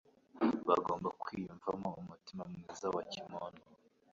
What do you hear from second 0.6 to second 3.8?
Bagomba kwiyumvamo umutima mwiza wakimuntu.